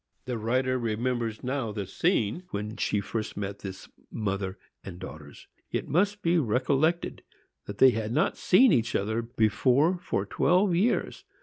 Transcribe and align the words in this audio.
The 0.25 0.39
writer 0.39 0.79
remembers 0.79 1.43
now 1.43 1.71
the 1.71 1.85
scene 1.85 2.41
when 2.49 2.75
she 2.75 3.01
first 3.01 3.37
met 3.37 3.59
this 3.59 3.87
mother 4.09 4.57
and 4.83 4.97
daughters. 4.97 5.47
It 5.69 5.87
must 5.87 6.23
be 6.23 6.39
recollected 6.39 7.21
that 7.67 7.77
they 7.77 7.91
had 7.91 8.11
not 8.11 8.35
seen 8.35 8.71
each 8.73 8.95
other 8.95 9.21
before 9.21 9.99
for 9.99 10.25
four 10.25 10.73
years. 10.73 11.23